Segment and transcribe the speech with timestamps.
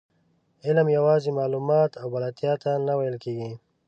[0.65, 3.51] علم یوازې معلوماتو او بلدتیا ته نه ویل کېږي.